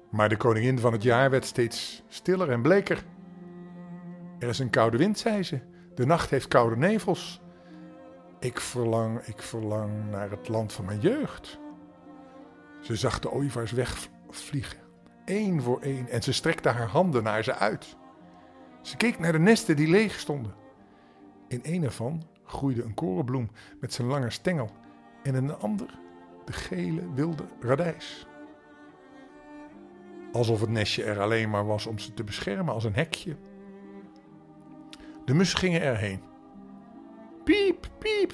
Maar 0.09 0.29
de 0.29 0.37
koningin 0.37 0.79
van 0.79 0.91
het 0.91 1.03
jaar 1.03 1.29
werd 1.29 1.45
steeds 1.45 2.03
stiller 2.07 2.51
en 2.51 2.61
bleker. 2.61 3.03
Er 4.39 4.47
is 4.47 4.59
een 4.59 4.69
koude 4.69 4.97
wind, 4.97 5.17
zei 5.17 5.43
ze. 5.43 5.59
De 5.95 6.05
nacht 6.05 6.29
heeft 6.29 6.47
koude 6.47 6.77
nevels. 6.77 7.41
Ik 8.39 8.59
verlang, 8.59 9.19
ik 9.19 9.41
verlang 9.41 10.09
naar 10.09 10.29
het 10.29 10.47
land 10.47 10.73
van 10.73 10.85
mijn 10.85 10.99
jeugd. 10.99 11.59
Ze 12.81 12.95
zag 12.95 13.19
de 13.19 13.31
ooievaars 13.31 13.71
wegvliegen, 13.71 14.79
één 15.25 15.61
voor 15.61 15.81
één, 15.81 16.07
en 16.07 16.23
ze 16.23 16.33
strekte 16.33 16.69
haar 16.69 16.87
handen 16.87 17.23
naar 17.23 17.43
ze 17.43 17.55
uit. 17.55 17.97
Ze 18.81 18.97
keek 18.97 19.19
naar 19.19 19.31
de 19.31 19.39
nesten 19.39 19.75
die 19.75 19.87
leeg 19.87 20.19
stonden. 20.19 20.53
In 21.47 21.59
een 21.63 21.83
ervan 21.83 22.23
groeide 22.43 22.83
een 22.83 22.93
korenbloem 22.93 23.49
met 23.79 23.93
zijn 23.93 24.07
lange 24.07 24.29
stengel 24.29 24.69
en 25.23 25.35
in 25.35 25.43
een 25.43 25.57
ander 25.57 25.99
de 26.45 26.53
gele 26.53 27.13
wilde 27.13 27.45
radijs. 27.59 28.27
Alsof 30.31 30.61
het 30.61 30.69
nestje 30.69 31.03
er 31.03 31.19
alleen 31.19 31.49
maar 31.49 31.65
was 31.65 31.85
om 31.85 31.99
ze 31.99 32.13
te 32.13 32.23
beschermen 32.23 32.73
als 32.73 32.83
een 32.83 32.95
hekje. 32.95 33.35
De 35.25 35.33
mussen 35.33 35.59
gingen 35.59 35.81
erheen. 35.81 36.21
Piep, 37.43 37.89
piep. 37.99 38.33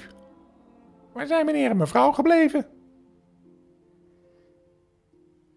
Waar 1.12 1.26
zijn 1.26 1.46
meneer 1.46 1.70
en 1.70 1.76
mevrouw 1.76 2.12
gebleven? 2.12 2.66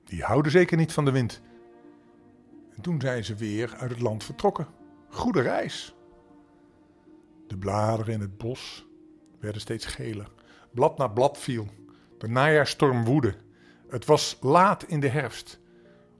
Die 0.03 0.23
houden 0.23 0.51
zeker 0.51 0.77
niet 0.77 0.93
van 0.93 1.05
de 1.05 1.11
wind. 1.11 1.41
En 2.75 2.81
toen 2.81 3.01
zijn 3.01 3.23
ze 3.23 3.35
weer 3.35 3.75
uit 3.77 3.89
het 3.91 4.01
land 4.01 4.23
vertrokken. 4.23 4.67
Goede 5.09 5.41
reis. 5.41 5.95
De 7.47 7.57
bladeren 7.57 8.13
in 8.13 8.21
het 8.21 8.37
bos 8.37 8.85
werden 9.39 9.61
steeds 9.61 9.85
geler. 9.85 10.27
Blad 10.71 10.97
na 10.97 11.07
blad 11.07 11.37
viel. 11.37 11.67
De 12.17 12.27
najaarstorm 12.27 13.03
woedde. 13.05 13.35
Het 13.89 14.05
was 14.05 14.37
laat 14.41 14.83
in 14.83 14.99
de 14.99 15.07
herfst. 15.09 15.59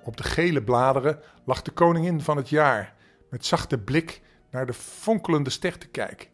Op 0.03 0.17
de 0.17 0.23
gele 0.23 0.63
bladeren 0.63 1.19
lag 1.45 1.61
de 1.61 1.71
koningin 1.71 2.21
van 2.21 2.37
het 2.37 2.49
jaar 2.49 2.95
met 3.29 3.45
zachte 3.45 3.79
blik 3.79 4.21
naar 4.55 4.65
de 4.65 4.73
fonkelende 4.73 5.49
ster 5.49 5.77
te 5.77 5.87
kijken. 5.87 6.29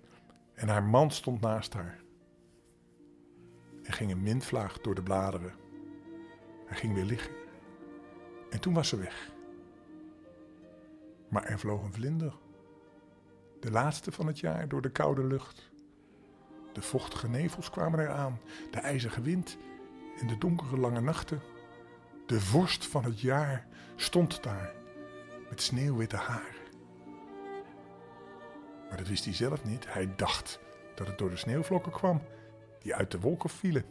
En 0.53 0.67
haar 0.67 0.83
man 0.83 1.11
stond 1.11 1.41
naast 1.41 1.73
haar. 1.73 1.99
Er 3.83 3.93
ging 3.93 4.11
een 4.11 4.21
mintvlaag 4.21 4.81
door 4.81 4.95
de 4.95 5.03
bladeren. 5.03 5.53
Hij 6.65 6.77
ging 6.77 6.93
weer 6.93 7.05
liggen. 7.05 7.33
En 8.49 8.59
toen 8.59 8.73
was 8.73 8.87
ze 8.87 8.97
weg. 8.97 9.31
Maar 11.29 11.43
er 11.43 11.59
vloog 11.59 11.83
een 11.83 11.93
vlinder. 11.93 12.33
De 13.59 13.71
laatste 13.71 14.11
van 14.11 14.27
het 14.27 14.39
jaar 14.39 14.67
door 14.67 14.81
de 14.81 14.91
koude 14.91 15.23
lucht. 15.23 15.71
De 16.73 16.81
vochtige 16.81 17.29
nevels 17.29 17.69
kwamen 17.69 17.99
eraan, 17.99 18.39
de 18.71 18.79
ijzige 18.79 19.21
wind 19.21 19.57
en 20.19 20.27
de 20.27 20.37
donkere 20.37 20.77
lange 20.77 21.01
nachten. 21.01 21.41
De 22.25 22.41
vorst 22.41 22.87
van 22.87 23.03
het 23.03 23.19
jaar 23.19 23.67
stond 23.95 24.43
daar 24.43 24.73
met 25.49 25.61
sneeuwwitte 25.61 26.17
haren. 26.17 26.60
Maar 28.91 28.99
dat 28.99 29.09
wist 29.09 29.25
hij 29.25 29.33
zelf 29.33 29.63
niet. 29.63 29.93
Hij 29.93 30.09
dacht 30.15 30.59
dat 30.95 31.07
het 31.07 31.17
door 31.17 31.29
de 31.29 31.37
sneeuwvlokken 31.37 31.91
kwam 31.91 32.21
die 32.79 32.95
uit 32.95 33.11
de 33.11 33.19
wolken 33.19 33.49
vielen. 33.49 33.85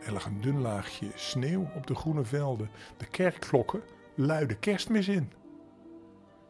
Er 0.00 0.12
lag 0.12 0.24
een 0.24 0.40
dun 0.40 0.60
laagje 0.60 1.10
sneeuw 1.14 1.70
op 1.74 1.86
de 1.86 1.94
groene 1.94 2.24
velden. 2.24 2.70
De 2.96 3.06
kerkklokken 3.06 3.82
luiden 4.14 4.58
kerstmis 4.58 5.08
in. 5.08 5.32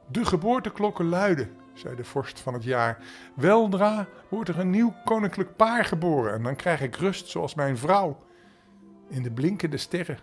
De 0.09 0.25
geboorteklokken 0.25 1.05
luiden, 1.05 1.57
zei 1.75 1.97
de 1.97 2.05
vorst 2.05 2.41
van 2.41 2.55
het 2.55 2.65
jaar. 2.65 3.05
Weldra 3.35 4.09
wordt 4.29 4.49
er 4.49 4.59
een 4.59 4.71
nieuw 4.71 4.95
koninklijk 5.05 5.57
paar 5.57 5.85
geboren 5.85 6.33
en 6.33 6.43
dan 6.43 6.57
krijg 6.57 6.81
ik 6.81 6.97
rust 6.97 7.29
zoals 7.29 7.55
mijn 7.55 7.77
vrouw 7.77 8.25
in 9.09 9.23
de 9.23 9.31
blinkende 9.31 9.77
sterren. 9.77 10.19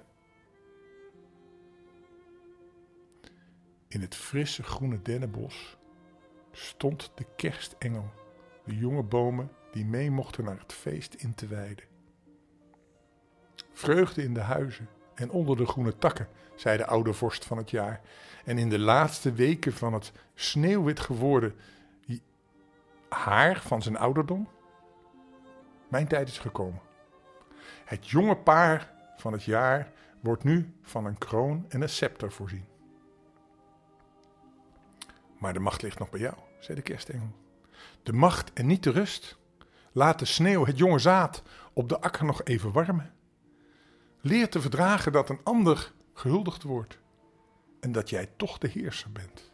In 3.88 4.02
het 4.02 4.16
frisse 4.16 4.64
groene 4.64 5.02
dennenbos 5.02 5.79
stond 6.52 7.12
de 7.16 7.26
kerstengel, 7.36 8.10
de 8.64 8.76
jonge 8.76 9.04
bomen 9.04 9.52
die 9.72 9.86
mee 9.86 10.12
mochten 10.12 10.44
naar 10.44 10.60
het 10.60 10.74
feest 10.74 11.14
in 11.14 11.36
te 11.36 11.48
wijden. 11.48 11.86
Vreugde 13.74 14.24
in 14.24 14.34
de 14.34 14.40
huizen 14.40 14.90
en 15.16 15.32
onder 15.32 15.58
de 15.58 15.66
groene 15.66 15.98
takken, 15.98 16.28
zei 16.56 16.78
de 16.78 16.86
oude 16.86 17.14
vorst 17.14 17.46
van 17.46 17.58
het 17.58 17.70
jaar. 17.70 18.02
En 18.46 18.58
in 18.58 18.70
de 18.70 18.80
laatste 18.80 19.34
weken 19.34 19.74
van 19.74 19.94
het 19.94 20.12
sneeuwwit 20.36 21.00
geworden 21.00 21.56
haar 23.10 23.62
van 23.62 23.82
zijn 23.82 23.98
ouderdom, 23.98 24.48
mijn 25.88 26.08
tijd 26.08 26.28
is 26.28 26.38
gekomen. 26.38 26.82
Het 27.86 28.10
jonge 28.10 28.36
paar 28.36 28.94
van 29.18 29.32
het 29.32 29.44
jaar 29.44 29.92
wordt 30.20 30.44
nu 30.44 30.74
van 30.82 31.06
een 31.06 31.18
kroon 31.18 31.66
en 31.70 31.82
een 31.82 31.90
scepter 31.90 32.32
voorzien. 32.32 32.66
Maar 35.40 35.54
de 35.54 35.60
macht 35.60 35.82
ligt 35.82 36.00
nog 36.00 36.10
bij 36.10 36.20
jou, 36.20 36.36
zei 36.60 36.78
de 36.78 36.84
kerstengel. 36.84 37.32
De 38.04 38.14
macht 38.14 38.54
en 38.54 38.66
niet 38.66 38.84
de 38.84 38.92
rust. 38.92 39.38
Laat 39.92 40.20
de 40.20 40.26
sneeuw 40.26 40.66
het 40.66 40.78
jonge 40.78 41.00
zaad 41.00 41.44
op 41.74 41.90
de 41.90 42.00
akker 42.00 42.26
nog 42.26 42.44
even 42.44 42.72
warmen. 42.72 43.14
Leer 44.22 44.50
te 44.50 44.62
verdragen 44.62 45.12
dat 45.12 45.30
een 45.30 45.44
ander 45.44 45.94
gehuldigd 46.14 46.64
wordt 46.64 47.00
en 47.80 47.92
dat 47.92 48.10
jij 48.10 48.30
toch 48.36 48.58
de 48.58 48.68
heerser 48.68 49.12
bent. 49.12 49.52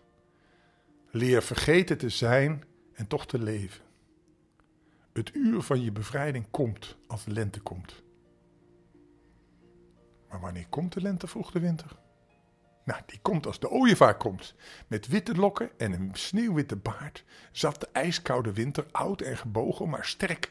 Leer 1.12 1.44
vergeten 1.44 1.98
te 1.98 2.10
zijn 2.10 2.64
en 2.94 3.08
toch 3.08 3.26
te 3.26 3.40
leven. 3.40 3.84
Het 5.14 5.36
uur 5.36 5.62
van 5.62 5.82
je 5.82 5.92
bevrijding 5.92 6.48
komt 6.52 6.98
als 7.08 7.24
de 7.24 7.32
lente 7.32 7.60
komt. 7.60 8.04
Maar 10.30 10.40
wanneer 10.40 10.68
komt 10.70 10.94
de 10.94 11.02
lente, 11.02 11.28
vroeg 11.28 11.52
de 11.52 11.60
winter. 11.60 11.98
Nou, 12.86 13.02
die 13.06 13.20
komt 13.22 13.46
als 13.46 13.60
de 13.60 13.70
ooievaar 13.70 14.18
komt. 14.18 14.56
Met 14.88 15.08
witte 15.08 15.36
lokken 15.36 15.72
en 15.78 15.92
een 15.94 16.10
sneeuwwitte 16.14 16.76
baard 16.76 17.24
zat 17.52 17.80
de 17.80 17.88
ijskoude 17.92 18.54
winter 18.54 18.86
oud 18.92 19.22
en 19.22 19.38
gebogen, 19.38 19.90
maar 19.90 20.06
sterk 20.06 20.50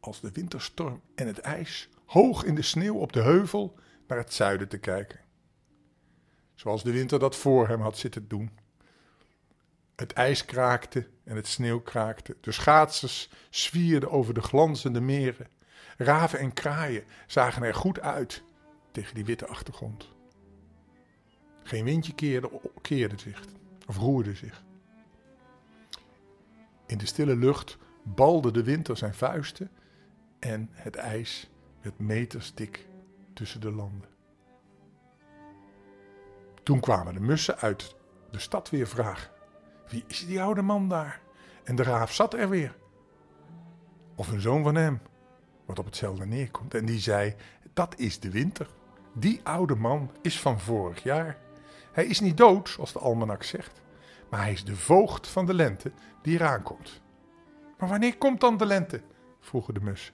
als 0.00 0.20
de 0.20 0.32
winterstorm 0.32 1.00
en 1.14 1.26
het 1.26 1.38
ijs, 1.38 1.88
hoog 2.04 2.44
in 2.44 2.54
de 2.54 2.62
sneeuw 2.62 2.94
op 2.96 3.12
de 3.12 3.22
heuvel 3.22 3.78
naar 4.06 4.18
het 4.18 4.32
zuiden 4.32 4.68
te 4.68 4.78
kijken. 4.78 5.20
Zoals 6.54 6.82
de 6.82 6.92
winter 6.92 7.18
dat 7.18 7.36
voor 7.36 7.68
hem 7.68 7.80
had 7.80 7.98
zitten 7.98 8.28
doen. 8.28 8.50
Het 9.96 10.12
ijs 10.12 10.44
kraakte 10.44 11.08
en 11.24 11.36
het 11.36 11.46
sneeuw 11.46 11.80
kraakte. 11.80 12.36
De 12.40 12.52
schaatsers 12.52 13.30
zwierden 13.50 14.10
over 14.10 14.34
de 14.34 14.42
glanzende 14.42 15.00
meren. 15.00 15.48
Raven 15.96 16.38
en 16.38 16.52
kraaien 16.52 17.04
zagen 17.26 17.62
er 17.62 17.74
goed 17.74 18.00
uit 18.00 18.42
tegen 18.92 19.14
die 19.14 19.24
witte 19.24 19.46
achtergrond. 19.46 20.19
Geen 21.70 21.84
windje 21.84 22.14
keerde, 22.14 22.50
keerde 22.80 23.18
zich 23.18 23.44
of 23.86 23.96
roerde 23.96 24.34
zich. 24.34 24.62
In 26.86 26.98
de 26.98 27.06
stille 27.06 27.36
lucht 27.36 27.78
balde 28.02 28.50
de 28.50 28.64
winter 28.64 28.96
zijn 28.96 29.14
vuisten 29.14 29.70
en 30.38 30.68
het 30.72 30.96
ijs 30.96 31.50
werd 31.80 31.98
meters 31.98 32.54
dik 32.54 32.86
tussen 33.32 33.60
de 33.60 33.72
landen. 33.72 34.08
Toen 36.62 36.80
kwamen 36.80 37.14
de 37.14 37.20
mussen 37.20 37.58
uit 37.58 37.94
de 38.30 38.38
stad 38.38 38.70
weer 38.70 38.86
vragen: 38.86 39.30
Wie 39.88 40.04
is 40.06 40.26
die 40.26 40.42
oude 40.42 40.62
man 40.62 40.88
daar? 40.88 41.20
En 41.64 41.76
de 41.76 41.82
raaf 41.82 42.12
zat 42.12 42.34
er 42.34 42.48
weer. 42.48 42.76
Of 44.14 44.28
een 44.28 44.40
zoon 44.40 44.62
van 44.62 44.74
hem, 44.74 45.00
wat 45.64 45.78
op 45.78 45.84
hetzelfde 45.84 46.26
neerkomt. 46.26 46.74
En 46.74 46.84
die 46.84 47.00
zei: 47.00 47.34
Dat 47.72 47.98
is 47.98 48.20
de 48.20 48.30
winter. 48.30 48.68
Die 49.12 49.40
oude 49.42 49.74
man 49.74 50.10
is 50.22 50.40
van 50.40 50.60
vorig 50.60 51.02
jaar. 51.02 51.48
Hij 51.92 52.06
is 52.06 52.20
niet 52.20 52.36
dood, 52.36 52.68
zoals 52.68 52.92
de 52.92 52.98
almanak 52.98 53.42
zegt, 53.42 53.80
maar 54.30 54.40
hij 54.40 54.52
is 54.52 54.64
de 54.64 54.76
voogd 54.76 55.26
van 55.26 55.46
de 55.46 55.54
lente 55.54 55.92
die 56.22 56.34
eraan 56.34 56.62
komt. 56.62 57.00
Maar 57.78 57.88
wanneer 57.88 58.16
komt 58.16 58.40
dan 58.40 58.56
de 58.56 58.66
lente? 58.66 59.00
vroegen 59.40 59.74
de 59.74 59.80
mus. 59.80 60.12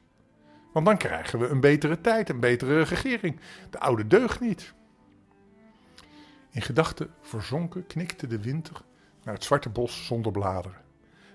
Want 0.72 0.86
dan 0.86 0.96
krijgen 0.96 1.38
we 1.38 1.46
een 1.46 1.60
betere 1.60 2.00
tijd, 2.00 2.28
een 2.28 2.40
betere 2.40 2.82
regering. 2.82 3.40
De 3.70 3.78
oude 3.78 4.06
deugt 4.06 4.40
niet. 4.40 4.74
In 6.50 6.62
gedachten 6.62 7.10
verzonken 7.20 7.86
knikte 7.86 8.26
de 8.26 8.40
winter 8.40 8.82
naar 9.22 9.34
het 9.34 9.44
zwarte 9.44 9.68
bos 9.68 10.06
zonder 10.06 10.32
bladeren, 10.32 10.82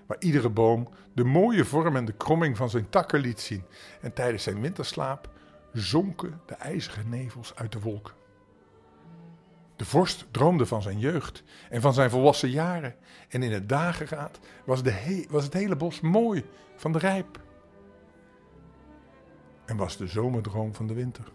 waar 0.06 0.16
iedere 0.20 0.50
boom 0.50 0.88
de 1.12 1.24
mooie 1.24 1.64
vorm 1.64 1.96
en 1.96 2.04
de 2.04 2.12
kromming 2.12 2.56
van 2.56 2.70
zijn 2.70 2.88
takken 2.88 3.20
liet 3.20 3.40
zien. 3.40 3.64
En 4.00 4.12
tijdens 4.12 4.42
zijn 4.42 4.60
winterslaap 4.60 5.30
zonken 5.72 6.40
de 6.46 6.54
ijzige 6.54 7.02
nevels 7.04 7.54
uit 7.54 7.72
de 7.72 7.80
wolken. 7.80 8.14
De 9.76 9.84
vorst 9.84 10.26
droomde 10.30 10.66
van 10.66 10.82
zijn 10.82 10.98
jeugd 10.98 11.42
en 11.70 11.80
van 11.80 11.94
zijn 11.94 12.10
volwassen 12.10 12.50
jaren. 12.50 12.96
En 13.28 13.42
in 13.42 13.52
het 13.52 13.68
dageraad 13.68 14.38
was, 14.64 14.82
de 14.82 15.26
was 15.30 15.44
het 15.44 15.52
hele 15.52 15.76
bos 15.76 16.00
mooi 16.00 16.44
van 16.76 16.92
de 16.92 16.98
rijp. 16.98 17.40
En 19.64 19.76
was 19.76 19.96
de 19.96 20.06
zomerdroom 20.06 20.74
van 20.74 20.86
de 20.86 20.94
winter. 20.94 21.32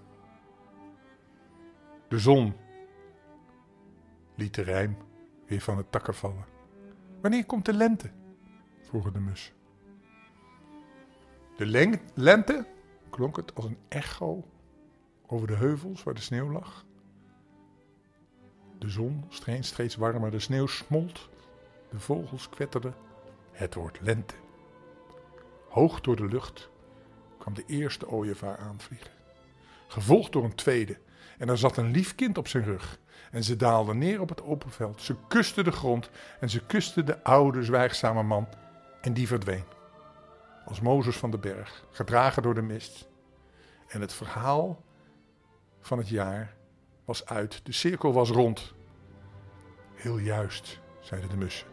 De 2.08 2.20
zon 2.20 2.54
liet 4.36 4.56
de 4.56 4.62
rijm 4.62 4.98
weer 5.46 5.62
van 5.62 5.78
het 5.78 5.92
takken 5.92 6.16
vallen. 6.16 6.46
Wanneer 7.22 7.46
komt 7.46 7.66
de 7.66 7.74
lente? 7.74 8.12
vroegen 8.82 9.14
de 9.14 9.20
mus. 9.20 9.54
De 11.58 11.66
lente 12.14 12.66
klonk 13.10 13.36
het 13.36 13.56
als 13.56 13.66
een 13.66 13.78
echo 13.88 14.44
over 15.28 15.48
de 15.48 15.56
heuvels 15.56 16.04
waar 16.04 16.14
de 16.14 16.22
sneeuw 16.22 16.52
lag. 16.52 16.86
De 18.80 18.90
zon 18.90 19.26
scheen 19.30 19.64
steeds 19.64 19.96
warmer, 19.96 20.32
de 20.32 20.40
sneeuw 20.40 20.68
smolt, 20.68 21.30
de 21.90 22.00
vogels 22.00 22.50
kwetterden. 22.50 22.96
Het 23.52 23.74
wordt 23.74 24.02
lente. 24.02 24.34
Hoog 25.70 26.02
door 26.02 26.16
de 26.16 26.26
lucht 26.26 26.70
kwam 27.38 27.54
de 27.54 27.64
eerste 27.68 28.10
ooievaar 28.10 28.58
aanvliegen, 28.58 29.12
gevolgd 29.88 30.32
door 30.32 30.44
een 30.44 30.56
tweede. 30.56 30.98
En 31.38 31.50
er 31.50 31.58
zat 31.58 31.78
een 31.78 31.92
lief 31.92 32.16
kind 32.16 32.38
op 32.38 32.48
zijn 32.48 32.64
rug. 32.64 33.00
En 33.32 33.44
ze 33.44 33.56
daalden 33.56 33.98
neer 33.98 34.22
op 34.22 34.30
het 34.30 34.44
open 34.44 34.72
veld. 34.72 35.02
Ze 35.02 35.16
kusten 35.28 35.64
de 35.64 35.72
grond 35.72 36.10
en 36.40 36.50
ze 36.50 36.66
kusten 36.66 37.06
de 37.06 37.24
oude, 37.24 37.64
zwijgzame 37.64 38.24
man. 38.24 38.48
En 39.02 39.14
die 39.14 39.28
verdween. 39.28 39.64
Als 40.66 40.82
Mozes 40.82 41.16
van 41.16 41.32
de 41.32 41.38
berg, 41.38 41.86
gedragen 41.92 42.44
door 42.44 42.54
de 42.54 42.62
mist. 42.62 43.08
En 43.88 44.02
het 44.02 44.14
verhaal 44.14 44.84
van 45.80 45.98
het 45.98 46.10
jaar 46.10 46.57
was 47.08 47.26
uit, 47.26 47.66
de 47.66 47.72
cirkel 47.72 48.14
was 48.14 48.30
rond. 48.30 48.74
Heel 49.94 50.18
juist, 50.18 50.80
zeiden 51.00 51.30
de 51.30 51.38
mussen. 51.38 51.68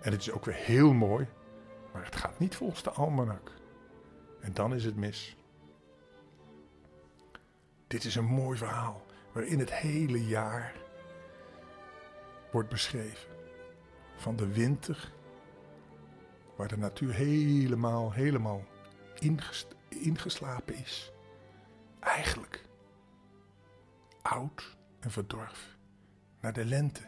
En 0.00 0.12
het 0.12 0.20
is 0.20 0.30
ook 0.30 0.44
weer 0.44 0.54
heel 0.54 0.92
mooi, 0.92 1.26
maar 1.92 2.04
het 2.04 2.16
gaat 2.16 2.38
niet 2.38 2.56
volgens 2.56 2.82
de 2.82 2.90
almanak. 2.90 3.52
En 4.40 4.52
dan 4.52 4.74
is 4.74 4.84
het 4.84 4.96
mis. 4.96 5.36
Dit 7.86 8.04
is 8.04 8.14
een 8.14 8.24
mooi 8.24 8.58
verhaal 8.58 9.06
waarin 9.32 9.58
het 9.58 9.72
hele 9.72 10.26
jaar 10.26 10.74
wordt 12.52 12.68
beschreven. 12.68 13.28
Van 14.16 14.36
de 14.36 14.52
winter, 14.52 15.12
waar 16.56 16.68
de 16.68 16.78
natuur 16.78 17.14
helemaal, 17.14 18.12
helemaal 18.12 18.64
ingeslapen 19.88 20.74
is. 20.74 21.12
Eigenlijk 22.00 22.67
oud 24.28 24.76
en 25.00 25.10
verdorven. 25.10 25.76
Naar 26.40 26.52
de 26.52 26.64
lente, 26.64 27.02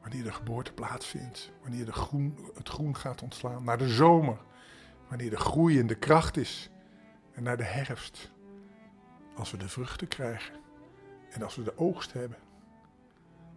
wanneer 0.00 0.22
de 0.22 0.32
geboorte 0.32 0.72
plaatsvindt, 0.72 1.52
wanneer 1.62 1.84
de 1.84 1.92
groen, 1.92 2.38
het 2.54 2.68
groen 2.68 2.96
gaat 2.96 3.22
ontslaan. 3.22 3.64
Naar 3.64 3.78
de 3.78 3.88
zomer, 3.88 4.38
wanneer 5.08 5.30
de 5.30 5.36
groei 5.36 5.78
en 5.80 5.86
de 5.86 5.98
kracht 5.98 6.36
is. 6.36 6.70
En 7.32 7.42
naar 7.42 7.56
de 7.56 7.64
herfst, 7.64 8.32
als 9.34 9.50
we 9.50 9.56
de 9.56 9.68
vruchten 9.68 10.08
krijgen 10.08 10.54
en 11.30 11.42
als 11.42 11.56
we 11.56 11.62
de 11.62 11.78
oogst 11.78 12.12
hebben. 12.12 12.38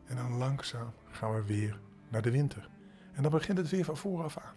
En 0.05 0.15
dan 0.15 0.37
langzaam 0.37 0.93
gaan 1.09 1.33
we 1.33 1.43
weer 1.43 1.79
naar 2.09 2.21
de 2.21 2.31
winter. 2.31 2.69
En 3.13 3.21
dan 3.21 3.31
begint 3.31 3.57
het 3.57 3.69
weer 3.69 3.85
van 3.85 3.97
vooraf 3.97 4.37
aan. 4.37 4.55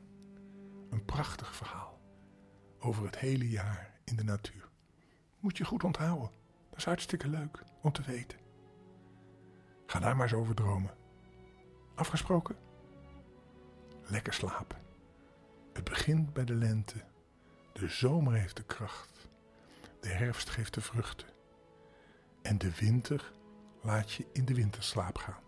Een 0.90 1.04
prachtig 1.04 1.54
verhaal 1.54 2.00
over 2.78 3.04
het 3.04 3.18
hele 3.18 3.48
jaar 3.48 4.00
in 4.04 4.16
de 4.16 4.24
natuur. 4.24 4.68
Moet 5.40 5.56
je 5.56 5.64
goed 5.64 5.84
onthouden. 5.84 6.30
Dat 6.74 6.82
is 6.82 6.88
hartstikke 6.88 7.28
leuk 7.28 7.62
om 7.80 7.92
te 7.92 8.02
weten. 8.02 8.38
Ga 9.86 9.98
daar 9.98 10.16
maar 10.16 10.26
eens 10.26 10.38
over 10.38 10.54
dromen. 10.54 10.94
Afgesproken? 11.94 12.56
Lekker 14.02 14.32
slapen. 14.32 14.78
Het 15.72 15.84
begint 15.84 16.32
bij 16.32 16.44
de 16.44 16.54
lente. 16.54 17.04
De 17.72 17.88
zomer 17.88 18.32
heeft 18.32 18.56
de 18.56 18.62
kracht. 18.64 19.28
De 20.00 20.08
herfst 20.08 20.50
geeft 20.50 20.74
de 20.74 20.80
vruchten. 20.80 21.28
En 22.42 22.58
de 22.58 22.74
winter 22.74 23.32
laat 23.82 24.12
je 24.12 24.26
in 24.32 24.44
de 24.44 24.54
winterslaap 24.54 25.18
gaan. 25.18 25.42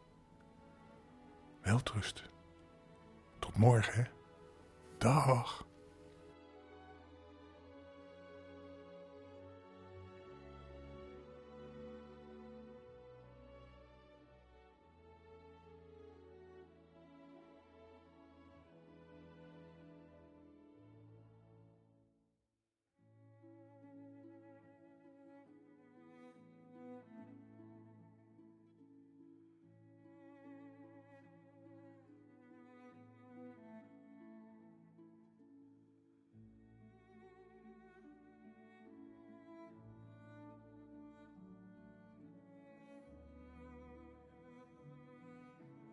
Welterusten. 1.60 2.24
Tot 3.38 3.56
morgen, 3.56 3.94
hè? 3.94 4.10
Dag. 4.98 5.65